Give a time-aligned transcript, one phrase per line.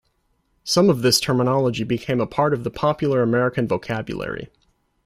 [0.63, 4.49] Some of this terminology became a part of the popular American vocabulary.